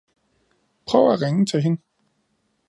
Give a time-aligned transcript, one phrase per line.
[0.87, 1.81] Prøv at ringe til hende.